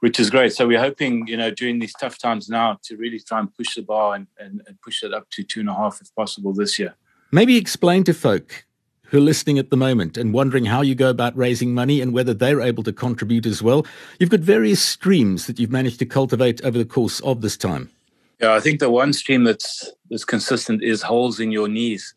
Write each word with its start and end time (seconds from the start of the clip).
which 0.01 0.19
is 0.21 0.31
great. 0.31 0.53
So 0.53 0.67
we're 0.67 0.81
hoping, 0.81 1.27
you 1.27 1.37
know, 1.37 1.51
during 1.51 1.79
these 1.79 1.95
tough 1.95 2.19
times 2.19 2.49
now 2.49 2.79
to 2.85 2.97
really 2.97 3.21
try 3.21 3.39
and 3.39 3.55
push 3.55 3.75
the 3.75 3.83
bar 3.83 4.15
and, 4.15 4.27
and, 4.39 4.63
and 4.67 4.81
push 4.83 5.03
it 5.03 5.15
up 5.15 5.29
to 5.31 5.43
two 5.43 5.61
and 5.61 5.69
a 5.69 5.75
half 5.75 6.01
if 6.01 6.15
possible 6.15 6.53
this 6.53 6.79
year. 6.79 6.95
Maybe 7.33 7.57
explain 7.57 8.05
to 8.05 8.15
folk 8.15 8.67
who 9.09 9.19
are 9.19 9.21
listening 9.21 9.59
at 9.59 9.71
the 9.71 9.77
moment 9.77 10.17
and 10.17 10.33
wondering 10.33 10.65
how 10.65 10.83
you 10.83 10.95
go 10.95 11.11
about 11.11 11.37
raising 11.37 11.73
money 11.73 12.01
and 12.01 12.13
whether 12.13 12.35
they're 12.35 12.61
able 12.61 12.83
to 12.83 12.93
contribute 12.93 13.47
as 13.47 13.63
well. 13.63 13.87
You've 14.19 14.31
got 14.31 14.41
various 14.41 14.83
streams 14.83 15.47
that 15.47 15.59
you've 15.59 15.71
managed 15.71 15.99
to 16.01 16.07
cultivate 16.07 16.65
over 16.65 16.77
the 16.77 16.85
course 16.85 17.21
of 17.21 17.41
this 17.41 17.57
time. 17.57 17.91
Yeah, 18.41 18.53
I 18.53 18.61
think 18.61 18.81
the 18.81 18.91
one 18.91 19.13
stream 19.13 19.45
that's 19.45 19.91
that's 20.11 20.25
consistent 20.25 20.83
is 20.83 21.03
holes 21.03 21.41
in 21.41 21.51
your 21.53 21.69
knees 21.69 22.15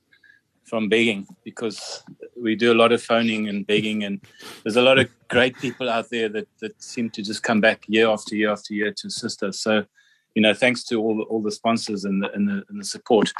from 0.66 0.89
begging 0.89 1.25
because 1.44 2.03
we 2.42 2.56
do 2.56 2.72
a 2.72 2.76
lot 2.82 2.92
of 2.92 3.02
phoning 3.02 3.48
and 3.48 3.68
begging 3.68 4.04
and 4.04 4.22
there's 4.64 4.76
a 4.76 4.82
lot 4.82 5.00
of 5.00 5.09
great 5.28 5.56
people 5.58 5.90
out 5.90 6.09
there 6.09 6.30
that, 6.30 6.48
that 6.62 6.81
seem 6.81 7.09
to 7.12 7.22
just 7.22 7.44
come 7.44 7.62
back 7.62 7.84
year 7.88 8.08
after 8.08 8.36
year 8.36 8.52
after 8.52 8.73
year 8.73 8.94
to 8.94 9.08
assist 9.08 9.44
us. 9.44 9.59
So 9.59 9.86
you 10.36 10.41
know 10.41 10.53
thanks 10.53 10.84
to 10.86 11.02
all 11.02 11.18
the, 11.18 11.24
all 11.24 11.41
the 11.41 11.52
sponsors 11.52 12.06
and 12.06 12.24
the, 12.24 12.31
and 12.31 12.47
the, 12.47 12.63
and 12.69 12.80
the 12.80 12.86
support. 12.86 13.31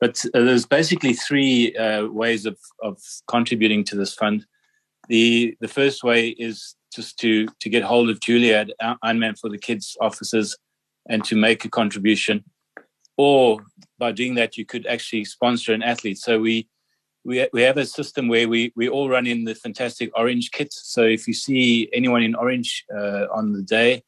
But 0.00 0.24
uh, 0.34 0.40
there's 0.40 0.66
basically 0.66 1.12
three 1.12 1.76
uh, 1.76 2.06
ways 2.06 2.46
of, 2.46 2.58
of 2.82 2.98
contributing 3.28 3.84
to 3.84 3.96
this 3.96 4.14
fund. 4.14 4.44
The 5.08 5.56
the 5.60 5.68
first 5.68 6.04
way 6.04 6.28
is 6.28 6.74
just 6.94 7.18
to 7.20 7.46
to 7.60 7.68
get 7.68 7.82
hold 7.82 8.10
of 8.10 8.20
Julia 8.20 8.66
at 8.80 8.98
Ironman 9.04 9.38
for 9.38 9.48
the 9.48 9.58
Kids 9.58 9.96
offices 10.00 10.56
and 11.08 11.24
to 11.24 11.36
make 11.36 11.64
a 11.64 11.70
contribution. 11.70 12.44
Or 13.16 13.60
by 13.98 14.12
doing 14.12 14.34
that 14.36 14.56
you 14.56 14.64
could 14.64 14.86
actually 14.86 15.24
sponsor 15.24 15.72
an 15.72 15.82
athlete. 15.82 16.18
So 16.18 16.40
we 16.40 16.68
we 17.24 17.48
we 17.52 17.62
have 17.62 17.76
a 17.76 17.86
system 17.86 18.28
where 18.28 18.48
we 18.48 18.72
we 18.74 18.88
all 18.88 19.08
run 19.08 19.26
in 19.26 19.44
the 19.44 19.54
fantastic 19.54 20.10
orange 20.16 20.50
kits. 20.50 20.80
So 20.84 21.02
if 21.02 21.28
you 21.28 21.34
see 21.34 21.88
anyone 21.92 22.22
in 22.22 22.34
orange 22.34 22.84
uh, 22.94 23.26
on 23.32 23.52
the 23.52 23.62
day 23.62 24.02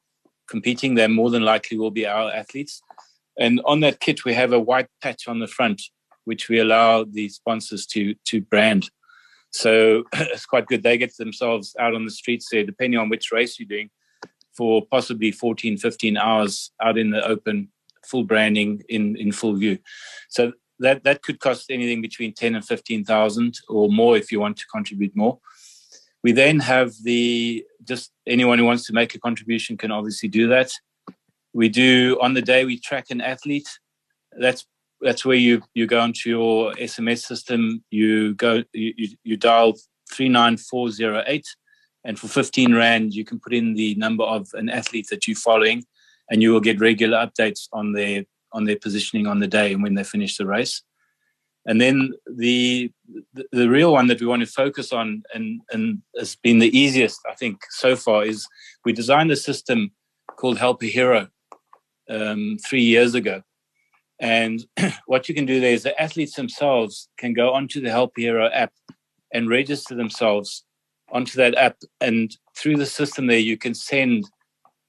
competing, 0.49 0.95
they 0.95 1.07
more 1.07 1.31
than 1.31 1.43
likely 1.43 1.79
will 1.79 1.91
be 1.91 2.07
our 2.07 2.31
athletes. 2.33 2.83
And 3.39 3.61
on 3.65 3.81
that 3.81 4.01
kit, 4.01 4.25
we 4.25 4.35
have 4.35 4.53
a 4.53 4.61
white 4.61 4.89
patch 5.01 5.27
on 5.27 5.41
the 5.41 5.47
front, 5.47 5.83
which 6.25 6.49
we 6.49 6.59
allow 6.59 7.05
the 7.05 7.29
sponsors 7.29 7.87
to 7.87 8.15
to 8.27 8.41
brand. 8.41 8.91
So 9.51 10.05
it's 10.15 10.47
quite 10.47 10.67
good. 10.67 10.83
They 10.83 10.99
get 10.99 11.17
themselves 11.17 11.77
out 11.79 11.95
on 11.95 12.05
the 12.05 12.11
streets 12.11 12.49
there, 12.51 12.65
depending 12.65 12.99
on 12.99 13.09
which 13.09 13.33
race 13.33 13.59
you're 13.59 13.69
doing, 13.69 13.91
for 14.57 14.85
possibly 14.91 15.31
14, 15.31 15.79
15 15.79 16.17
hours 16.17 16.73
out 16.83 16.99
in 16.99 17.11
the 17.11 17.25
open, 17.25 17.69
full 18.05 18.25
branding 18.25 18.83
in 18.89 19.17
in 19.17 19.31
full 19.31 19.55
view. 19.55 19.79
So 20.29 20.53
that 20.81 21.05
that 21.05 21.23
could 21.23 21.41
cost 21.41 21.71
anything 21.71 22.03
between 22.03 22.33
ten 22.33 22.55
and 22.55 22.65
fifteen 22.65 23.05
thousand 23.05 23.59
or 23.69 23.89
more 23.89 24.17
if 24.17 24.33
you 24.33 24.41
want 24.41 24.57
to 24.59 24.67
contribute 24.67 25.15
more. 25.15 25.39
We 26.23 26.33
then 26.33 26.59
have 26.61 26.93
the 27.03 27.65
just 27.85 28.13
anyone 28.27 28.59
who 28.59 28.65
wants 28.65 28.87
to 28.87 28.93
make 28.93 29.15
a 29.15 29.21
contribution 29.21 29.77
can 29.77 29.91
obviously 29.91 30.29
do 30.29 30.49
that. 30.49 30.73
We 31.53 31.69
do 31.69 32.19
on 32.21 32.35
the 32.35 32.43
day 32.43 32.65
we 32.65 32.79
track 32.81 33.11
an 33.11 33.21
athlete. 33.21 33.69
That's 34.39 34.67
that's 35.01 35.25
where 35.25 35.37
you 35.37 35.63
you 35.75 35.87
go 35.87 36.01
onto 36.01 36.29
your 36.31 36.73
SMS 36.73 37.19
system. 37.19 37.85
You 37.91 38.35
go 38.35 38.65
you, 38.73 38.95
you, 38.97 39.09
you 39.23 39.37
dial 39.37 39.75
three 40.13 40.29
nine 40.29 40.57
four 40.57 40.91
zero 40.91 41.23
eight, 41.27 41.47
and 42.05 42.19
for 42.19 42.29
fifteen 42.29 42.75
rand 42.75 43.15
you 43.15 43.25
can 43.25 43.39
put 43.39 43.55
in 43.55 43.75
the 43.75 43.95
number 43.97 44.25
of 44.25 44.49
an 44.55 44.69
athlete 44.69 45.09
that 45.11 45.29
you're 45.29 45.37
following, 45.37 45.85
and 46.31 46.43
you 46.43 46.53
will 46.53 46.61
get 46.61 46.81
regular 46.81 47.19
updates 47.19 47.69
on 47.73 47.93
their 47.93 48.25
on 48.55 48.65
their 48.65 48.79
positioning 48.79 49.27
on 49.27 49.41
the 49.41 49.47
day 49.47 49.73
and 49.73 49.83
when 49.83 49.95
they 49.95 50.05
finish 50.05 50.37
the 50.39 50.47
race. 50.47 50.83
And 51.67 51.81
then 51.81 52.13
the, 52.27 52.91
the, 53.53 53.69
real 53.69 53.93
one 53.93 54.07
that 54.09 54.21
we 54.21 54.27
want 54.27 54.43
to 54.43 54.47
focus 54.47 54.93
on 54.93 55.23
and 55.33 55.63
and 55.73 56.03
has 56.19 56.37
been 56.37 56.59
the 56.59 56.77
easiest 56.79 57.21
I 57.31 57.35
think 57.35 57.63
so 57.71 57.97
far 57.97 58.25
is 58.25 58.47
we 58.85 58.93
designed 58.93 59.31
a 59.31 59.37
system 59.37 59.91
called 60.37 60.59
Help 60.59 60.83
a 60.83 60.87
Hero 60.87 61.29
um, 62.11 62.59
three 62.67 62.83
years 62.83 63.15
ago. 63.15 63.43
And 64.21 64.65
what 65.07 65.29
you 65.29 65.35
can 65.35 65.47
do 65.47 65.59
there 65.59 65.73
is 65.73 65.85
the 65.85 66.01
athletes 66.01 66.35
themselves 66.35 67.09
can 67.19 67.33
go 67.33 67.53
onto 67.53 67.81
the 67.81 67.91
Help 67.91 68.13
a 68.19 68.21
Hero 68.21 68.51
app 68.51 68.73
and 69.33 69.49
register 69.49 69.95
themselves 69.95 70.65
onto 71.11 71.37
that 71.39 71.57
app. 71.57 71.79
And 72.01 72.37
through 72.57 72.77
the 72.77 72.87
system 72.87 73.27
there, 73.27 73.39
you 73.39 73.57
can 73.57 73.75
send 73.75 74.25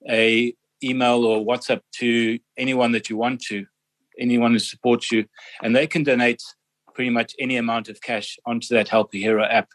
a 0.10 0.54
email 0.84 1.26
or 1.26 1.46
WhatsApp 1.46 1.82
to 1.96 2.40
anyone 2.58 2.92
that 2.94 3.10
you 3.10 3.18
want 3.18 3.42
to, 3.44 3.66
anyone 4.20 4.52
who 4.52 4.60
supports 4.60 5.12
you, 5.12 5.26
and 5.64 5.76
they 5.76 5.88
can 5.88 6.04
donate 6.04 6.42
pretty 6.94 7.10
much 7.10 7.34
any 7.40 7.58
amount 7.58 7.90
of 7.90 8.02
cash 8.02 8.38
onto 8.46 8.74
that 8.74 8.88
Help 8.88 9.14
a 9.14 9.18
Hero 9.18 9.44
app 9.46 9.70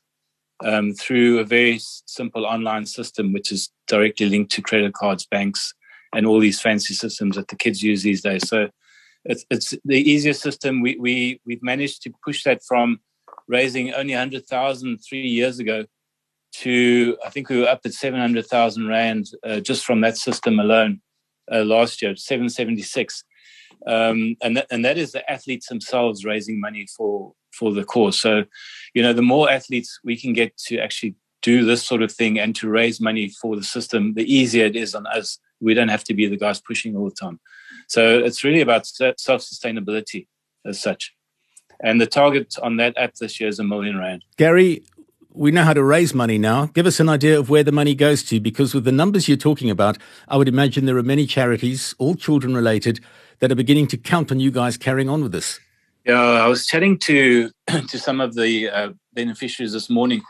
um, 0.65 0.95
through 0.95 1.39
a 1.39 1.45
very 1.45 1.79
simple 2.07 2.47
online 2.47 2.87
system, 2.87 3.33
which 3.33 3.53
is 3.53 3.71
directly 3.87 4.29
linked 4.29 4.53
to 4.53 4.63
credit 4.63 4.95
cards, 4.95 5.27
banks, 5.27 5.75
and 6.15 6.27
all 6.27 6.41
these 6.41 6.61
fancy 6.61 6.95
systems 6.95 7.37
that 7.37 7.49
the 7.49 7.57
kids 7.57 7.83
use 7.83 8.03
these 8.03 8.23
days. 8.23 8.49
So 8.49 8.69
it's, 9.25 9.45
it's 9.51 9.75
the 9.85 9.97
easiest 9.97 10.43
system. 10.43 10.81
We, 10.81 10.97
we, 10.97 11.41
we've 11.47 11.63
managed 11.63 12.03
to 12.03 12.13
push 12.25 12.43
that 12.45 12.63
from 12.67 13.01
raising 13.49 13.93
only 13.93 14.15
100,000 14.15 14.99
three 14.99 15.27
years 15.27 15.59
ago 15.59 15.85
to 16.53 17.17
I 17.25 17.31
think 17.31 17.49
we 17.49 17.61
were 17.61 17.69
up 17.69 17.81
at 17.85 17.93
seven 17.93 18.21
hundred 18.21 18.47
thousand 18.47 18.89
rand 18.89 19.27
uh, 19.45 19.61
just 19.61 19.85
from 19.85 20.01
that 20.03 20.17
system 20.17 20.59
alone 20.59 21.01
uh, 21.53 21.65
last 21.65 22.03
year, 22.03 22.17
seven 22.17 22.49
seventy 22.49 22.83
six, 22.83 23.25
um, 23.87 24.37
and 24.43 24.57
that, 24.57 24.67
and 24.71 24.85
that 24.85 24.99
is 24.99 25.13
the 25.13 25.29
athletes 25.31 25.69
themselves 25.69 26.25
raising 26.25 26.61
money 26.61 26.87
for 26.97 27.33
for 27.53 27.73
the 27.73 27.85
cause. 27.85 28.19
So, 28.19 28.45
you 28.95 29.03
know, 29.03 29.13
the 29.13 29.23
more 29.23 29.51
athletes 29.51 29.99
we 30.05 30.17
can 30.17 30.33
get 30.33 30.57
to 30.69 30.79
actually 30.79 31.15
do 31.43 31.65
this 31.65 31.83
sort 31.83 32.03
of 32.03 32.13
thing 32.13 32.39
and 32.39 32.55
to 32.57 32.69
raise 32.69 33.01
money 33.01 33.33
for 33.41 33.57
the 33.57 33.65
system, 33.65 34.15
the 34.15 34.33
easier 34.33 34.67
it 34.67 34.77
is 34.77 34.95
on 34.95 35.07
us. 35.07 35.39
We 35.61 35.75
don't 35.75 35.89
have 35.89 36.05
to 36.05 36.15
be 36.15 36.27
the 36.27 36.37
guys 36.37 36.61
pushing 36.61 36.97
all 36.97 37.07
the 37.07 37.15
time. 37.15 37.41
So 37.89 38.19
it's 38.19 38.45
really 38.45 38.61
about 38.61 38.87
self 38.87 39.43
sustainability 39.43 40.27
as 40.67 40.81
such. 40.81 41.15
And 41.83 42.01
the 42.01 42.07
target 42.07 42.55
on 42.63 42.77
that 42.77 42.97
app 42.99 43.15
this 43.15 43.41
year 43.41 43.49
is 43.49 43.59
a 43.59 43.65
million 43.65 43.99
rand. 43.99 44.25
Gary, 44.37 44.83
we 45.33 45.51
know 45.51 45.65
how 45.65 45.73
to 45.73 45.83
raise 45.83 46.15
money 46.15 46.39
now. 46.39 46.67
Give 46.67 46.87
us 46.87 47.01
an 47.01 47.09
idea 47.09 47.39
of 47.39 47.51
where 47.51 47.63
the 47.63 47.73
money 47.73 47.95
goes 47.95 48.23
to, 48.25 48.41
because 48.41 48.75
with 48.75 48.85
the 48.85 48.93
numbers 48.93 49.29
you're 49.29 49.37
talking 49.37 49.71
about, 49.71 49.97
I 50.29 50.37
would 50.37 50.49
imagine 50.49 50.87
there 50.87 50.97
are 50.97 51.03
many 51.03 51.27
charities, 51.27 51.95
all 51.99 52.15
children 52.15 52.55
related, 52.55 53.01
that 53.39 53.53
are 53.53 53.57
beginning 53.57 53.87
to 53.89 53.97
count 53.97 54.31
on 54.31 54.41
you 54.41 54.51
guys 54.51 54.77
carrying 54.77 55.09
on 55.09 55.23
with 55.23 55.33
this. 55.33 55.61
Yeah, 56.05 56.21
I 56.21 56.47
was 56.47 56.67
chatting 56.67 56.99
to 57.01 57.51
to 57.89 57.99
some 57.99 58.21
of 58.21 58.35
the 58.35 58.69
uh, 58.71 58.91
beneficiaries 59.13 59.73
this 59.73 59.89
morning. 59.91 60.23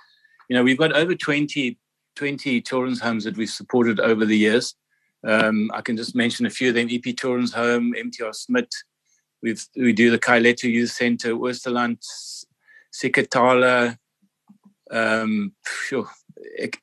You 0.49 0.57
know, 0.57 0.63
we've 0.63 0.79
got 0.79 0.93
over 0.93 1.15
20 1.15 1.79
20 2.17 2.61
children's 2.63 3.01
homes 3.01 3.25
that 3.25 3.37
we've 3.37 3.49
supported 3.49 4.01
over 4.01 4.27
the 4.27 4.37
years. 4.37 4.75
Um, 5.25 5.71
I 5.73 5.81
can 5.81 5.97
just 5.97 6.15
mention 6.15 6.45
a 6.45 6.51
few 6.51 6.71
of 6.71 6.75
them: 6.75 6.89
EP 6.91 7.17
Children's 7.17 7.53
Home, 7.55 7.95
MTR 7.95 8.35
Smith. 8.35 8.69
We've, 9.43 9.65
we 9.77 9.93
do 9.93 10.11
the 10.11 10.19
Khayelitsha 10.19 10.71
Youth 10.71 10.91
Centre, 10.91 11.33
Oosterland, 11.33 12.05
Sikatala, 12.93 13.97
um, 14.91 15.53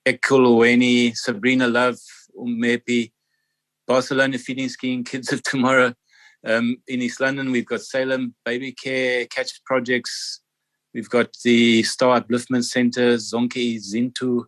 Ekulweni, 0.06 1.15
Sabrina 1.15 1.68
Love, 1.68 2.00
Umepi, 2.38 3.12
Barcelona 3.88 4.38
Feeding 4.38 4.69
Scheme, 4.69 5.04
Kids 5.04 5.31
of 5.31 5.44
Tomorrow. 5.44 5.94
Um, 6.45 6.77
in 6.88 7.01
East 7.01 7.19
London, 7.19 7.51
we've 7.51 7.65
got 7.65 7.81
Salem 7.81 8.36
Baby 8.45 8.71
Care, 8.71 9.25
Catch 9.25 9.63
Projects. 9.65 10.42
We've 10.94 11.09
got 11.09 11.36
the 11.44 11.83
Star 11.83 12.21
Upliftment 12.21 12.63
Centre, 12.63 13.15
Zonke 13.15 13.77
Zintu. 13.77 14.45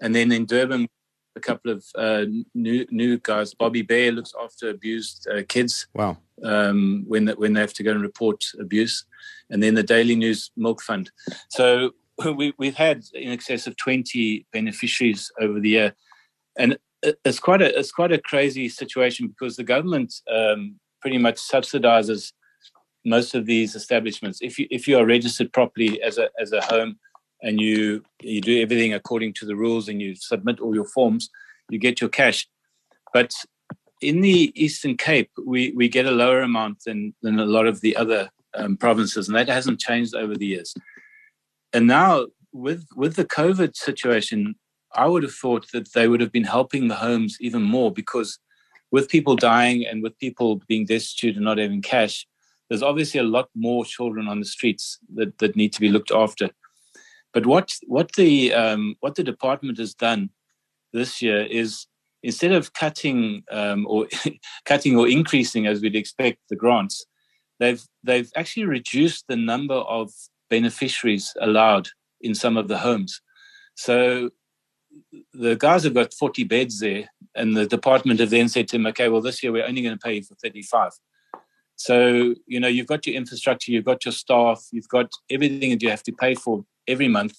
And 0.00 0.14
then 0.14 0.32
in 0.32 0.46
Durban, 0.46 0.88
a 1.36 1.40
couple 1.40 1.70
of 1.70 1.84
uh, 1.94 2.24
new 2.54 2.86
new 2.90 3.18
guys. 3.18 3.54
Bobbi 3.54 3.86
Bear 3.86 4.10
looks 4.10 4.32
after 4.42 4.70
abused 4.70 5.28
uh, 5.28 5.42
kids. 5.46 5.86
Wow. 5.94 6.16
Um, 6.42 7.04
when 7.06 7.28
when 7.28 7.52
they 7.52 7.60
have 7.60 7.74
to 7.74 7.82
go 7.82 7.92
and 7.92 8.02
report 8.02 8.44
abuse, 8.58 9.04
and 9.50 9.62
then 9.62 9.74
the 9.74 9.82
Daily 9.82 10.16
News 10.16 10.50
Milk 10.56 10.82
Fund. 10.82 11.10
So 11.50 11.92
we, 12.24 12.54
we've 12.58 12.74
had 12.76 13.04
in 13.14 13.30
excess 13.30 13.66
of 13.66 13.76
twenty 13.76 14.46
beneficiaries 14.52 15.30
over 15.40 15.60
the 15.60 15.68
year, 15.68 15.94
and 16.58 16.78
it's 17.02 17.38
quite 17.38 17.62
a 17.62 17.78
it's 17.78 17.92
quite 17.92 18.12
a 18.12 18.20
crazy 18.20 18.68
situation 18.68 19.28
because 19.28 19.56
the 19.56 19.64
government 19.64 20.14
um, 20.32 20.76
pretty 21.00 21.18
much 21.18 21.36
subsidizes 21.36 22.32
most 23.04 23.34
of 23.34 23.46
these 23.46 23.74
establishments. 23.74 24.40
If 24.42 24.58
you 24.58 24.66
if 24.70 24.88
you 24.88 24.98
are 24.98 25.06
registered 25.06 25.52
properly 25.52 26.02
as 26.02 26.18
a 26.18 26.28
as 26.40 26.52
a 26.52 26.60
home 26.62 26.98
and 27.42 27.60
you 27.60 28.02
you 28.20 28.40
do 28.40 28.60
everything 28.62 28.94
according 28.94 29.34
to 29.34 29.46
the 29.46 29.56
rules 29.56 29.88
and 29.88 30.00
you 30.00 30.14
submit 30.14 30.60
all 30.60 30.74
your 30.74 30.88
forms, 30.88 31.30
you 31.70 31.78
get 31.78 32.00
your 32.00 32.10
cash. 32.10 32.48
But 33.12 33.32
in 34.00 34.20
the 34.20 34.52
Eastern 34.54 34.96
Cape, 34.96 35.30
we, 35.46 35.72
we 35.72 35.88
get 35.88 36.06
a 36.06 36.10
lower 36.10 36.42
amount 36.42 36.84
than, 36.84 37.14
than 37.22 37.38
a 37.38 37.46
lot 37.46 37.66
of 37.66 37.80
the 37.80 37.96
other 37.96 38.30
um, 38.54 38.76
provinces, 38.76 39.28
and 39.28 39.36
that 39.36 39.48
hasn't 39.48 39.80
changed 39.80 40.14
over 40.14 40.34
the 40.36 40.46
years. 40.46 40.74
And 41.76 41.86
now, 41.86 42.28
with 42.54 42.86
with 42.96 43.16
the 43.16 43.26
COVID 43.26 43.76
situation, 43.76 44.54
I 44.94 45.06
would 45.06 45.22
have 45.22 45.34
thought 45.34 45.66
that 45.72 45.92
they 45.92 46.08
would 46.08 46.22
have 46.22 46.32
been 46.32 46.50
helping 46.56 46.88
the 46.88 46.94
homes 46.94 47.36
even 47.38 47.60
more 47.60 47.92
because 47.92 48.38
with 48.90 49.10
people 49.10 49.36
dying 49.36 49.84
and 49.86 50.02
with 50.02 50.18
people 50.18 50.62
being 50.68 50.86
destitute 50.86 51.36
and 51.36 51.44
not 51.44 51.58
having 51.58 51.82
cash, 51.82 52.26
there's 52.70 52.82
obviously 52.82 53.20
a 53.20 53.30
lot 53.36 53.50
more 53.54 53.84
children 53.84 54.26
on 54.26 54.40
the 54.40 54.46
streets 54.46 54.98
that, 55.16 55.36
that 55.36 55.54
need 55.54 55.70
to 55.74 55.82
be 55.82 55.90
looked 55.90 56.10
after. 56.10 56.48
But 57.34 57.44
what 57.44 57.74
what 57.86 58.10
the 58.12 58.54
um, 58.54 58.96
what 59.00 59.14
the 59.16 59.22
department 59.32 59.76
has 59.76 59.92
done 59.92 60.30
this 60.94 61.20
year 61.20 61.42
is 61.42 61.86
instead 62.22 62.52
of 62.52 62.72
cutting 62.72 63.42
um, 63.50 63.86
or 63.86 64.06
cutting 64.64 64.96
or 64.96 65.06
increasing 65.06 65.66
as 65.66 65.82
we'd 65.82 65.94
expect 65.94 66.38
the 66.48 66.56
grants, 66.56 67.04
they've 67.60 67.84
they've 68.02 68.32
actually 68.34 68.64
reduced 68.64 69.26
the 69.28 69.36
number 69.36 69.74
of 69.74 70.10
beneficiaries 70.48 71.32
allowed 71.40 71.88
in 72.20 72.34
some 72.34 72.56
of 72.56 72.68
the 72.68 72.78
homes. 72.78 73.20
So 73.74 74.30
the 75.32 75.56
guys 75.56 75.84
have 75.84 75.94
got 75.94 76.14
40 76.14 76.44
beds 76.44 76.80
there, 76.80 77.10
and 77.34 77.56
the 77.56 77.66
department 77.66 78.20
have 78.20 78.30
then 78.30 78.48
said 78.48 78.68
to 78.68 78.76
them, 78.76 78.86
okay, 78.86 79.08
well, 79.08 79.20
this 79.20 79.42
year 79.42 79.52
we're 79.52 79.66
only 79.66 79.82
going 79.82 79.96
to 79.96 80.02
pay 80.02 80.14
you 80.14 80.22
for 80.22 80.34
35. 80.36 80.92
So, 81.76 82.34
you 82.46 82.58
know, 82.58 82.68
you've 82.68 82.86
got 82.86 83.06
your 83.06 83.16
infrastructure, 83.16 83.70
you've 83.70 83.84
got 83.84 84.04
your 84.04 84.12
staff, 84.12 84.64
you've 84.72 84.88
got 84.88 85.10
everything 85.30 85.70
that 85.70 85.82
you 85.82 85.90
have 85.90 86.02
to 86.04 86.12
pay 86.12 86.34
for 86.34 86.64
every 86.88 87.08
month, 87.08 87.34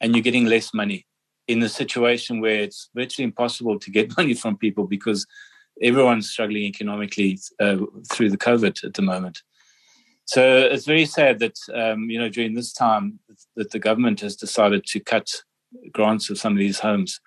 and 0.00 0.14
you're 0.14 0.22
getting 0.22 0.44
less 0.44 0.74
money 0.74 1.06
in 1.46 1.62
a 1.62 1.68
situation 1.68 2.40
where 2.40 2.60
it's 2.60 2.90
virtually 2.94 3.24
impossible 3.24 3.78
to 3.78 3.90
get 3.90 4.14
money 4.16 4.34
from 4.34 4.58
people 4.58 4.86
because 4.86 5.26
everyone's 5.82 6.30
struggling 6.30 6.64
economically 6.64 7.38
uh, 7.60 7.78
through 8.12 8.30
the 8.30 8.36
COVID 8.36 8.84
at 8.84 8.94
the 8.94 9.02
moment. 9.02 9.42
So 10.28 10.58
it's 10.58 10.84
very 10.84 11.06
sad 11.06 11.38
that 11.38 11.56
um, 11.72 12.10
you 12.10 12.18
know 12.18 12.28
during 12.28 12.52
this 12.52 12.74
time 12.74 13.18
that 13.56 13.70
the 13.70 13.78
government 13.78 14.20
has 14.20 14.36
decided 14.36 14.84
to 14.84 15.00
cut 15.00 15.26
grants 15.90 16.28
of 16.28 16.36
some 16.38 16.52
of 16.52 16.58
these 16.58 16.78
homes, 16.78 17.18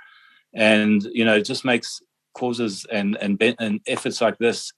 and 0.53 1.01
you 1.11 1.25
know 1.25 1.35
it 1.35 1.45
just 1.45 1.65
makes 1.65 1.99
causes 2.35 2.85
and 2.91 3.17
and, 3.19 3.41
and 3.57 3.81
efforts 3.87 4.21
like 4.21 4.37
this 4.37 4.71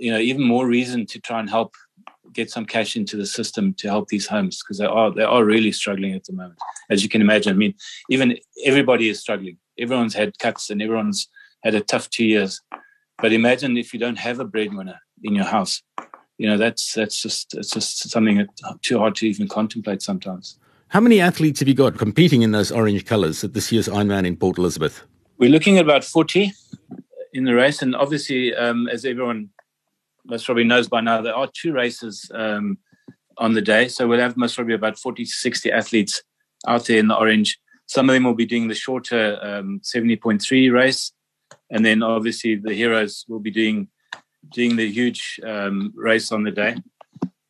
you 0.00 0.10
know 0.10 0.18
even 0.18 0.42
more 0.42 0.66
reason 0.66 1.06
to 1.06 1.20
try 1.20 1.38
and 1.38 1.48
help 1.48 1.72
get 2.32 2.50
some 2.50 2.66
cash 2.66 2.96
into 2.96 3.16
the 3.16 3.24
system 3.24 3.72
to 3.74 3.86
help 3.86 4.08
these 4.08 4.26
homes 4.26 4.60
because 4.60 4.78
they 4.78 4.84
are 4.84 5.12
they 5.12 5.22
are 5.22 5.44
really 5.44 5.70
struggling 5.70 6.14
at 6.14 6.24
the 6.24 6.32
moment 6.32 6.58
as 6.90 7.04
you 7.04 7.08
can 7.08 7.20
imagine. 7.20 7.52
I 7.52 7.56
mean 7.56 7.74
even 8.10 8.36
everybody 8.64 9.08
is 9.08 9.20
struggling. 9.20 9.56
Everyone's 9.78 10.14
had 10.14 10.36
cuts 10.40 10.68
and 10.68 10.82
everyone's 10.82 11.28
had 11.62 11.76
a 11.76 11.80
tough 11.80 12.10
two 12.10 12.24
years. 12.24 12.60
But 13.22 13.32
imagine 13.32 13.76
if 13.76 13.94
you 13.94 14.00
don't 14.00 14.18
have 14.18 14.40
a 14.40 14.44
breadwinner 14.44 14.98
in 15.22 15.36
your 15.36 15.44
house 15.44 15.80
you 16.38 16.48
know 16.48 16.56
that's 16.56 16.94
that's 16.94 17.20
just 17.20 17.54
it's 17.54 17.70
just 17.70 18.10
something 18.10 18.38
that 18.38 18.48
too 18.82 18.98
hard 18.98 19.14
to 19.14 19.26
even 19.26 19.48
contemplate 19.48 20.02
sometimes 20.02 20.58
how 20.88 21.00
many 21.00 21.20
athletes 21.20 21.60
have 21.60 21.68
you 21.68 21.74
got 21.74 21.98
competing 21.98 22.42
in 22.42 22.52
those 22.52 22.70
orange 22.70 23.04
colors 23.04 23.42
at 23.42 23.54
this 23.54 23.72
year's 23.72 23.88
ironman 23.88 24.26
in 24.26 24.36
port 24.36 24.58
elizabeth 24.58 25.02
we're 25.38 25.50
looking 25.50 25.78
at 25.78 25.84
about 25.84 26.04
40 26.04 26.52
in 27.32 27.44
the 27.44 27.54
race 27.54 27.82
and 27.82 27.94
obviously 27.94 28.54
um, 28.54 28.88
as 28.88 29.04
everyone 29.04 29.50
most 30.28 30.46
probably 30.46 30.64
knows 30.64 30.88
by 30.88 31.00
now, 31.00 31.20
there 31.20 31.34
are 31.34 31.48
two 31.54 31.72
races 31.72 32.30
um, 32.34 32.78
on 33.38 33.52
the 33.52 33.62
day. 33.62 33.88
So 33.88 34.06
we'll 34.06 34.20
have 34.20 34.36
most 34.36 34.56
probably 34.56 34.74
about 34.74 34.98
40 34.98 35.24
to 35.24 35.30
60 35.30 35.70
athletes 35.72 36.22
out 36.66 36.86
there 36.86 36.98
in 36.98 37.08
the 37.08 37.16
orange. 37.16 37.58
Some 37.86 38.08
of 38.10 38.14
them 38.14 38.24
will 38.24 38.34
be 38.34 38.46
doing 38.46 38.68
the 38.68 38.74
shorter 38.74 39.38
um, 39.42 39.80
70.3 39.84 40.72
race. 40.72 41.12
And 41.70 41.84
then 41.84 42.02
obviously 42.02 42.56
the 42.56 42.74
heroes 42.74 43.24
will 43.28 43.40
be 43.40 43.50
doing 43.50 43.88
doing 44.50 44.76
the 44.76 44.90
huge 44.90 45.40
um, 45.44 45.92
race 45.96 46.32
on 46.32 46.44
the 46.44 46.50
day. 46.50 46.76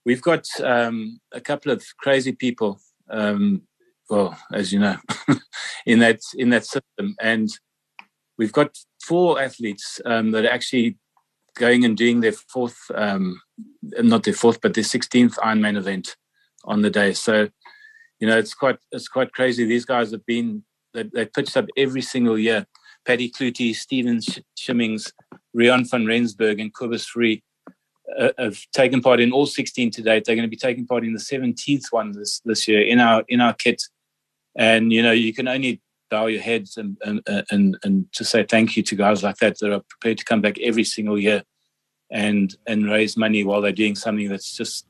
We've 0.04 0.22
got 0.22 0.46
um, 0.62 1.20
a 1.32 1.40
couple 1.40 1.72
of 1.72 1.84
crazy 1.98 2.32
people, 2.32 2.80
um, 3.10 3.62
well, 4.08 4.38
as 4.52 4.72
you 4.72 4.78
know, 4.78 4.96
in 5.86 5.98
that 6.00 6.20
in 6.36 6.50
that 6.50 6.64
system, 6.64 7.16
and 7.20 7.48
we've 8.38 8.52
got 8.52 8.76
four 9.02 9.40
athletes 9.40 10.00
um, 10.04 10.30
that 10.30 10.44
are 10.44 10.52
actually 10.52 10.98
going 11.56 11.84
and 11.84 11.96
doing 11.96 12.20
their 12.20 12.32
fourth, 12.32 12.78
um, 12.94 13.40
not 13.82 14.22
their 14.22 14.34
fourth, 14.34 14.60
but 14.60 14.74
their 14.74 14.84
16th 14.84 15.36
Ironman 15.38 15.76
event 15.76 16.16
on 16.64 16.82
the 16.82 16.90
day. 16.90 17.12
So, 17.14 17.48
you 18.20 18.28
know, 18.28 18.38
it's 18.38 18.54
quite 18.54 18.78
it's 18.92 19.08
quite 19.08 19.32
crazy. 19.32 19.64
These 19.64 19.84
guys 19.84 20.12
have 20.12 20.24
been 20.26 20.62
they, 20.94 21.04
they 21.12 21.26
pitched 21.26 21.56
up 21.56 21.66
every 21.76 22.02
single 22.02 22.38
year. 22.38 22.66
Paddy 23.06 23.30
Clutie, 23.30 23.74
Steven 23.74 24.20
Shimmings, 24.56 25.12
Rion 25.54 25.84
van 25.84 26.06
Rensburg, 26.06 26.60
and 26.60 26.74
Cobus 26.74 27.06
Free 27.06 27.42
uh, 28.18 28.30
have 28.38 28.58
taken 28.72 29.00
part 29.00 29.20
in 29.20 29.32
all 29.32 29.46
16 29.46 29.90
to 29.92 30.02
date. 30.02 30.24
They're 30.24 30.34
going 30.34 30.46
to 30.46 30.50
be 30.50 30.56
taking 30.56 30.86
part 30.86 31.04
in 31.04 31.12
the 31.12 31.20
17th 31.20 31.84
one 31.90 32.12
this 32.12 32.40
this 32.44 32.66
year 32.66 32.82
in 32.82 33.00
our 33.00 33.24
in 33.28 33.40
our 33.40 33.54
kit. 33.54 33.82
And 34.56 34.92
you 34.92 35.02
know, 35.02 35.12
you 35.12 35.32
can 35.32 35.48
only 35.48 35.80
bow 36.10 36.26
your 36.26 36.42
heads 36.42 36.76
and, 36.76 36.96
and 37.04 37.22
and 37.50 37.78
and 37.82 38.12
to 38.12 38.24
say 38.24 38.44
thank 38.44 38.76
you 38.76 38.82
to 38.82 38.96
guys 38.96 39.22
like 39.22 39.36
that 39.36 39.58
that 39.58 39.72
are 39.72 39.82
prepared 39.88 40.18
to 40.18 40.24
come 40.24 40.40
back 40.40 40.58
every 40.60 40.84
single 40.84 41.18
year 41.18 41.42
and 42.10 42.56
and 42.66 42.90
raise 42.90 43.16
money 43.16 43.44
while 43.44 43.60
they're 43.60 43.72
doing 43.72 43.96
something 43.96 44.28
that's 44.28 44.56
just 44.56 44.86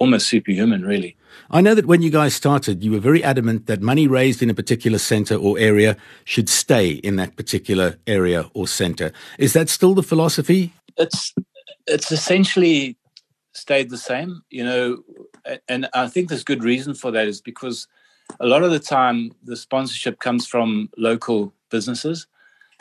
almost 0.00 0.26
superhuman 0.26 0.82
really. 0.82 1.16
I 1.52 1.60
know 1.60 1.74
that 1.74 1.86
when 1.86 2.02
you 2.02 2.10
guys 2.10 2.34
started 2.34 2.82
you 2.82 2.90
were 2.90 2.98
very 2.98 3.22
adamant 3.22 3.66
that 3.66 3.80
money 3.80 4.08
raised 4.08 4.42
in 4.42 4.50
a 4.50 4.54
particular 4.54 4.98
center 4.98 5.36
or 5.36 5.58
area 5.58 5.96
should 6.24 6.48
stay 6.48 6.92
in 6.92 7.16
that 7.16 7.36
particular 7.36 7.98
area 8.06 8.50
or 8.54 8.66
center. 8.66 9.12
Is 9.38 9.52
that 9.52 9.68
still 9.68 9.94
the 9.94 10.02
philosophy? 10.02 10.72
It's 10.96 11.32
it's 11.86 12.10
essentially 12.10 12.96
stayed 13.52 13.90
the 13.90 13.98
same 13.98 14.42
you 14.50 14.64
know 14.64 15.02
and 15.68 15.88
i 15.94 16.06
think 16.06 16.28
there's 16.28 16.44
good 16.44 16.62
reason 16.62 16.94
for 16.94 17.10
that 17.10 17.26
is 17.26 17.40
because 17.40 17.88
a 18.38 18.46
lot 18.46 18.62
of 18.62 18.70
the 18.70 18.78
time 18.78 19.32
the 19.42 19.56
sponsorship 19.56 20.20
comes 20.20 20.46
from 20.46 20.88
local 20.96 21.52
businesses 21.70 22.26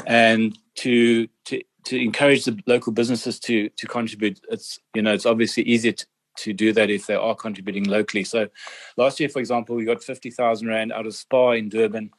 and 0.05 0.57
to 0.75 1.27
to 1.45 1.61
to 1.85 1.99
encourage 1.99 2.45
the 2.45 2.57
local 2.67 2.93
businesses 2.93 3.39
to 3.39 3.69
to 3.69 3.87
contribute 3.87 4.39
it's 4.51 4.79
you 4.93 5.01
know 5.01 5.13
it's 5.13 5.25
obviously 5.25 5.63
easier 5.63 5.91
to, 5.91 6.05
to 6.39 6.53
do 6.53 6.73
that 6.73 6.89
if 6.89 7.07
they 7.07 7.15
are 7.15 7.35
contributing 7.35 7.85
locally 7.85 8.23
so 8.23 8.47
last 8.97 9.19
year 9.19 9.29
for 9.29 9.39
example 9.39 9.75
we 9.75 9.85
got 9.85 10.03
50,000 10.03 10.67
rand 10.67 10.91
out 10.91 11.05
of 11.05 11.15
Spar 11.15 11.55
in 11.55 11.69
durban 11.69 12.11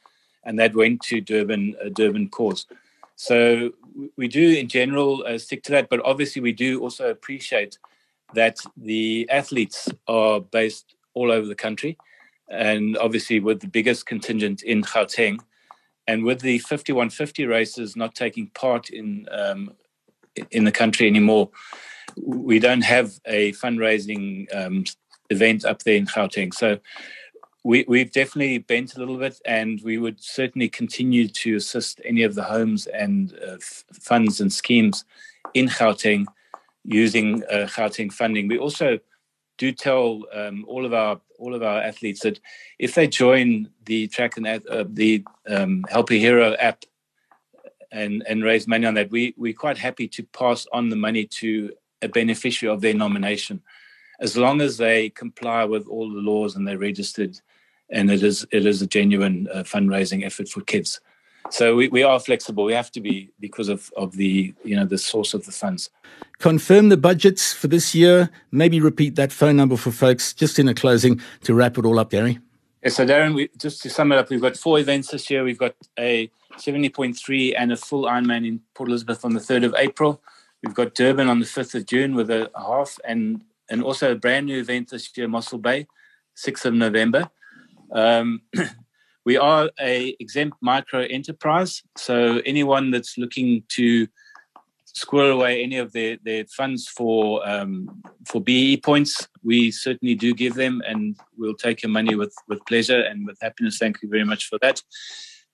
and 0.43 0.59
that 0.59 0.75
went 0.75 1.01
to 1.01 1.21
durban 1.21 1.75
a 1.81 1.89
durban 1.89 2.29
cause 2.29 2.65
so 3.15 3.71
we 4.17 4.27
do 4.27 4.53
in 4.53 4.67
general 4.67 5.23
uh, 5.27 5.37
stick 5.37 5.63
to 5.63 5.71
that 5.71 5.89
but 5.89 6.01
obviously 6.05 6.41
we 6.41 6.53
do 6.53 6.79
also 6.81 7.09
appreciate 7.09 7.77
that 8.33 8.57
the 8.77 9.27
athletes 9.29 9.89
are 10.07 10.39
based 10.39 10.95
all 11.13 11.31
over 11.31 11.47
the 11.47 11.55
country 11.55 11.97
and 12.51 12.97
obviously 12.97 13.39
with 13.39 13.61
the 13.61 13.67
biggest 13.67 14.05
contingent 14.05 14.61
in 14.63 14.83
Gauteng. 14.83 15.39
And 16.07 16.23
with 16.23 16.41
the 16.41 16.59
5150 16.59 17.45
races 17.45 17.95
not 17.95 18.15
taking 18.15 18.47
part 18.47 18.89
in 18.89 19.27
um, 19.31 19.73
in 20.49 20.63
the 20.63 20.71
country 20.71 21.07
anymore, 21.07 21.49
we 22.17 22.59
don't 22.59 22.81
have 22.83 23.19
a 23.25 23.51
fundraising 23.53 24.53
um, 24.55 24.85
event 25.29 25.65
up 25.65 25.83
there 25.83 25.95
in 25.95 26.05
Gauteng. 26.05 26.53
So 26.53 26.79
we, 27.63 27.85
we've 27.87 28.11
definitely 28.11 28.57
bent 28.59 28.95
a 28.95 28.99
little 28.99 29.17
bit, 29.17 29.39
and 29.45 29.79
we 29.83 29.97
would 29.97 30.21
certainly 30.21 30.69
continue 30.69 31.27
to 31.27 31.55
assist 31.55 32.01
any 32.03 32.23
of 32.23 32.35
the 32.35 32.43
homes 32.43 32.87
and 32.87 33.33
uh, 33.33 33.53
f- 33.53 33.83
funds 33.93 34.41
and 34.41 34.51
schemes 34.51 35.05
in 35.53 35.67
Gauteng 35.67 36.25
using 36.83 37.43
uh, 37.45 37.67
Gauteng 37.67 38.11
funding. 38.11 38.47
We 38.47 38.57
also 38.57 38.99
do 39.57 39.71
tell 39.71 40.23
um, 40.33 40.65
all 40.67 40.85
of 40.85 40.93
our 40.93 41.21
all 41.37 41.53
of 41.53 41.63
our 41.63 41.81
athletes 41.81 42.21
that 42.21 42.39
if 42.79 42.95
they 42.95 43.07
join 43.07 43.69
the 43.85 44.07
track 44.07 44.37
and 44.37 44.47
uh, 44.47 44.85
the 44.87 45.23
um, 45.47 45.83
Help 45.89 46.11
a 46.11 46.15
Hero 46.15 46.55
app 46.55 46.83
and 47.91 48.23
and 48.27 48.43
raise 48.43 48.67
money 48.67 48.87
on 48.87 48.95
that, 48.95 49.11
we 49.11 49.35
we're 49.37 49.53
quite 49.53 49.77
happy 49.77 50.07
to 50.07 50.23
pass 50.23 50.65
on 50.73 50.89
the 50.89 50.95
money 50.95 51.25
to 51.25 51.71
a 52.01 52.07
beneficiary 52.07 52.73
of 52.73 52.81
their 52.81 52.93
nomination, 52.93 53.61
as 54.19 54.37
long 54.37 54.61
as 54.61 54.77
they 54.77 55.09
comply 55.09 55.63
with 55.65 55.87
all 55.87 56.09
the 56.09 56.19
laws 56.19 56.55
and 56.55 56.67
they're 56.67 56.77
registered, 56.77 57.39
and 57.89 58.09
it 58.09 58.23
is 58.23 58.45
it 58.51 58.65
is 58.65 58.81
a 58.81 58.87
genuine 58.87 59.47
uh, 59.53 59.63
fundraising 59.63 60.25
effort 60.25 60.49
for 60.49 60.61
kids. 60.61 60.99
So 61.49 61.75
we, 61.75 61.89
we 61.89 62.03
are 62.03 62.19
flexible. 62.19 62.63
We 62.63 62.73
have 62.73 62.91
to 62.91 63.01
be 63.01 63.29
because 63.39 63.67
of, 63.67 63.91
of 63.97 64.15
the 64.15 64.53
you 64.63 64.75
know 64.75 64.85
the 64.85 64.97
source 64.97 65.33
of 65.33 65.45
the 65.45 65.51
funds. 65.51 65.89
Confirm 66.39 66.89
the 66.89 66.97
budgets 66.97 67.53
for 67.53 67.67
this 67.67 67.93
year. 67.93 68.29
Maybe 68.51 68.79
repeat 68.79 69.15
that 69.15 69.31
phone 69.31 69.57
number 69.57 69.77
for 69.77 69.91
folks 69.91 70.33
just 70.33 70.59
in 70.59 70.67
a 70.67 70.73
closing 70.73 71.21
to 71.43 71.53
wrap 71.53 71.77
it 71.77 71.85
all 71.85 71.99
up, 71.99 72.11
Gary. 72.11 72.39
Yes, 72.83 72.95
so 72.95 73.05
Darren, 73.05 73.35
we, 73.35 73.49
just 73.57 73.83
to 73.83 73.91
sum 73.91 74.11
it 74.11 74.17
up, 74.17 74.29
we've 74.31 74.41
got 74.41 74.57
four 74.57 74.79
events 74.79 75.11
this 75.11 75.29
year. 75.29 75.43
We've 75.43 75.57
got 75.57 75.75
a 75.99 76.31
70.3 76.57 77.53
and 77.55 77.71
a 77.71 77.77
full 77.77 78.05
Ironman 78.05 78.47
in 78.47 78.59
Port 78.73 78.89
Elizabeth 78.89 79.23
on 79.23 79.33
the 79.33 79.39
3rd 79.39 79.65
of 79.65 79.75
April. 79.77 80.19
We've 80.63 80.75
got 80.75 80.93
Durban 80.93 81.27
on 81.27 81.39
the 81.39 81.45
5th 81.45 81.75
of 81.75 81.85
June 81.85 82.13
with 82.13 82.29
a 82.29 82.51
half 82.55 82.99
and, 83.03 83.41
and 83.69 83.83
also 83.83 84.11
a 84.11 84.15
brand 84.15 84.45
new 84.45 84.59
event 84.59 84.89
this 84.89 85.09
year, 85.17 85.27
Mossel 85.27 85.57
Bay, 85.57 85.87
6th 86.37 86.65
of 86.65 86.73
November. 86.73 87.29
Um, 87.91 88.41
we 89.25 89.37
are 89.37 89.71
a 89.79 90.15
exempt 90.19 90.57
micro 90.61 91.01
enterprise. 91.01 91.81
So 91.97 92.41
anyone 92.45 92.91
that's 92.91 93.17
looking 93.17 93.63
to 93.69 94.07
squirrel 94.85 95.31
away 95.31 95.63
any 95.63 95.77
of 95.77 95.93
their, 95.93 96.17
their 96.23 96.45
funds 96.45 96.87
for 96.87 97.47
um, 97.47 98.03
for 98.27 98.41
BE 98.41 98.77
points, 98.77 99.27
we 99.43 99.71
certainly 99.71 100.15
do 100.15 100.33
give 100.33 100.53
them, 100.55 100.81
and 100.87 101.17
we'll 101.37 101.55
take 101.55 101.81
your 101.83 101.91
money 101.91 102.15
with 102.15 102.33
with 102.47 102.65
pleasure 102.65 103.01
and 103.01 103.25
with 103.25 103.37
happiness. 103.41 103.77
Thank 103.77 104.01
you 104.01 104.09
very 104.09 104.25
much 104.25 104.47
for 104.47 104.57
that. 104.61 104.81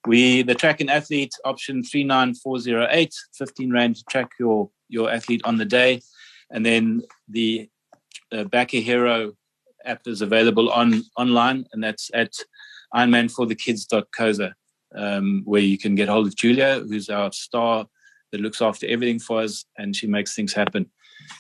We 0.06 0.42
the 0.42 0.56
track 0.56 0.82
and 0.82 0.90
athlete 0.90 1.34
option 1.46 1.84
three 1.84 2.04
nine 2.04 2.34
four 2.36 2.60
zero 2.60 2.88
eight, 2.90 3.14
15 3.34 3.72
rand 3.72 3.96
to 3.98 4.04
track 4.10 4.32
your 4.40 4.70
your 4.90 5.12
athlete 5.12 5.42
on 5.44 5.58
the 5.58 5.66
day, 5.66 6.02
and 6.52 6.66
then 6.66 7.02
the 7.28 7.70
uh, 8.32 8.44
Back 8.46 8.74
a 8.74 8.82
Hero 8.82 9.34
app 9.86 10.08
is 10.08 10.22
available 10.22 10.70
on 10.72 11.04
online, 11.18 11.66
and 11.72 11.84
that's 11.84 12.12
at 12.14 12.34
ironmanforthekids.coza, 12.94 14.54
um, 14.96 15.42
where 15.46 15.62
you 15.62 15.78
can 15.78 15.96
get 15.96 16.10
hold 16.10 16.28
of 16.28 16.36
Julia, 16.36 16.80
who's 16.88 17.10
our 17.10 17.32
star 17.32 17.88
that 18.32 18.42
looks 18.42 18.62
after 18.62 18.88
everything 18.88 19.20
for 19.20 19.42
us, 19.42 19.66
and 19.78 19.96
she 19.96 20.08
makes 20.08 20.36
things 20.36 20.54
happen. 20.54 20.90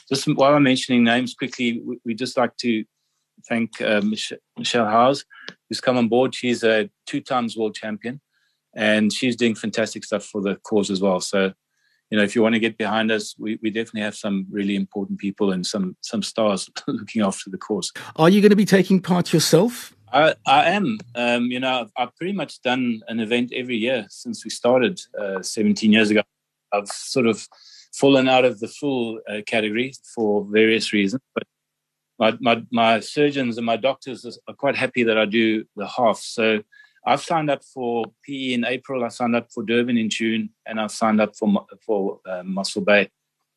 Just 0.10 0.28
while 0.28 0.54
I'm 0.54 0.64
mentioning 0.64 1.04
names 1.04 1.34
quickly, 1.34 1.82
we, 1.82 2.00
we 2.06 2.14
just 2.14 2.38
like 2.38 2.56
to 2.58 2.84
thank 3.48 3.82
uh, 3.82 4.02
Michelle, 4.04 4.40
Michelle 4.58 4.88
Howes, 4.88 5.26
who's 5.70 5.82
come 5.82 5.98
on 5.98 6.08
board. 6.08 6.34
She's 6.34 6.64
a 6.64 6.90
two 7.06 7.22
times 7.22 7.56
world 7.56 7.76
champion, 7.76 8.22
and 8.76 9.12
she's 9.12 9.36
doing 9.36 9.56
fantastic 9.56 10.04
stuff 10.04 10.26
for 10.26 10.42
the 10.42 10.56
cause 10.58 10.90
as 10.90 11.02
well. 11.02 11.20
So, 11.20 11.54
you 12.10 12.18
know, 12.18 12.24
if 12.24 12.36
you 12.36 12.42
want 12.42 12.54
to 12.54 12.60
get 12.60 12.78
behind 12.78 13.12
us, 13.12 13.36
we, 13.38 13.60
we 13.62 13.70
definitely 13.70 14.02
have 14.02 14.16
some 14.16 14.46
really 14.50 14.76
important 14.76 15.20
people 15.20 15.52
and 15.52 15.66
some 15.66 15.96
some 16.02 16.24
stars 16.24 16.70
looking 16.88 17.22
after 17.22 17.50
the 17.50 17.58
course. 17.58 17.92
Are 18.16 18.30
you 18.30 18.42
going 18.42 18.52
to 18.52 18.56
be 18.56 18.66
taking 18.66 19.02
part 19.02 19.34
yourself? 19.34 19.94
I, 20.14 20.36
I 20.46 20.70
am. 20.72 21.00
Um, 21.16 21.46
you 21.46 21.60
know, 21.60 21.82
I've, 21.82 21.92
I've, 21.98 22.16
pretty 22.16 22.32
much 22.32 22.62
done 22.62 23.02
an 23.10 23.20
event 23.20 23.52
every 23.54 23.76
year 23.76 24.06
since 24.10 24.46
we 24.46 24.50
started 24.50 25.02
uh, 25.20 25.42
17 25.42 25.92
years 25.92 26.10
ago. 26.10 26.22
I've 26.72 26.88
sort 26.88 27.28
of 27.28 27.46
fallen 27.94 28.30
out 28.30 28.46
of 28.46 28.60
the 28.60 28.70
full 28.70 29.20
uh, 29.30 29.42
category 29.46 29.94
for 30.16 30.46
various 30.50 30.94
reasons, 30.94 31.22
but 31.34 31.44
my, 32.20 32.38
my, 32.40 32.64
my 32.72 33.00
surgeons 33.02 33.58
and 33.58 33.66
my 33.66 33.76
doctors 33.76 34.26
are 34.48 34.54
quite 34.54 34.76
happy 34.76 35.04
that 35.04 35.18
I 35.18 35.26
do 35.26 35.66
the 35.76 35.88
half. 35.88 36.20
So 36.20 36.64
I've 37.06 37.22
signed 37.22 37.50
up 37.50 37.64
for 37.64 38.06
PE 38.26 38.54
in 38.54 38.66
April. 38.66 39.04
I 39.04 39.10
signed 39.10 39.36
up 39.36 39.52
for 39.52 39.64
Durban 39.64 39.98
in 39.98 40.10
June, 40.10 40.50
and 40.66 40.80
I've 40.80 40.92
signed 40.92 41.22
up 41.22 41.36
for 41.36 41.66
for 41.86 42.20
uh, 42.26 42.44
Mossel 42.44 42.84
Bay 42.84 43.10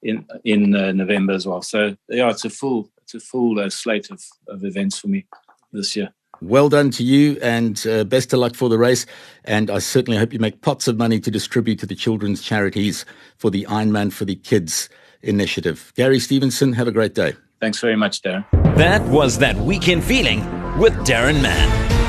in 0.02 0.26
in 0.44 0.74
uh, 0.74 0.92
November 0.92 1.32
as 1.32 1.46
well. 1.46 1.62
So 1.62 1.96
yeah, 2.08 2.30
it's 2.30 2.44
a 2.44 2.50
full 2.50 2.90
it's 3.02 3.14
a 3.14 3.20
full 3.20 3.58
uh, 3.58 3.70
slate 3.70 4.10
of, 4.10 4.22
of 4.48 4.64
events 4.64 4.98
for 4.98 5.08
me 5.08 5.26
this 5.72 5.96
year. 5.96 6.12
Well 6.42 6.70
done 6.70 6.90
to 6.92 7.02
you, 7.02 7.38
and 7.42 7.84
uh, 7.86 8.04
best 8.04 8.32
of 8.32 8.38
luck 8.38 8.54
for 8.54 8.68
the 8.70 8.78
race. 8.78 9.04
And 9.44 9.70
I 9.70 9.78
certainly 9.78 10.18
hope 10.18 10.32
you 10.32 10.38
make 10.38 10.62
pots 10.62 10.88
of 10.88 10.96
money 10.96 11.20
to 11.20 11.30
distribute 11.30 11.78
to 11.80 11.86
the 11.86 11.94
children's 11.94 12.40
charities 12.40 13.04
for 13.36 13.50
the 13.50 13.66
Ironman 13.68 14.10
for 14.10 14.24
the 14.24 14.36
Kids 14.36 14.88
initiative. 15.22 15.92
Gary 15.96 16.18
Stevenson, 16.18 16.72
have 16.72 16.88
a 16.88 16.92
great 16.92 17.14
day. 17.14 17.34
Thanks 17.60 17.78
very 17.80 17.96
much, 17.96 18.22
Darren. 18.22 18.46
That 18.76 19.02
was 19.08 19.36
That 19.38 19.56
Weekend 19.56 20.02
Feeling 20.02 20.40
with 20.78 20.94
Darren 21.06 21.42
Mann. 21.42 21.99